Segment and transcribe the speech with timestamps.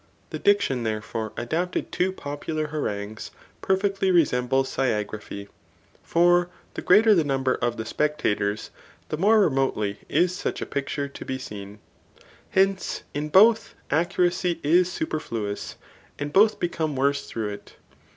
[0.31, 3.29] The diction thereifore adapted to popular harangues
[3.61, 8.71] perfectly resembles sciagraphy;* for the greater the number of the spectators,
[9.09, 11.77] the more remotely is such a picture to be seen.
[12.49, 15.75] Hence, in both accuracy is super fluous,
[16.17, 17.75] and both become worse through it.